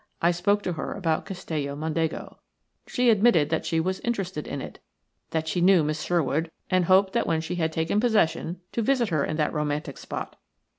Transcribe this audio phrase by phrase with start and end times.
[0.19, 2.39] I spoke to her about Castello Mondego.
[2.87, 4.79] She admitted that she was interested in it,
[5.29, 9.23] that she knew Miss Sherwood, and hoped when she had taken possession to visit her
[9.23, 10.37] in that romantic spot.